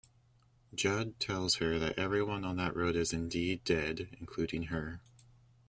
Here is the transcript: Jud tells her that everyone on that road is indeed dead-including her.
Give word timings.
Jud 0.73 1.19
tells 1.19 1.57
her 1.57 1.77
that 1.77 1.99
everyone 1.99 2.43
on 2.43 2.57
that 2.57 2.75
road 2.75 2.95
is 2.95 3.13
indeed 3.13 3.63
dead-including 3.63 4.63
her. 4.63 4.99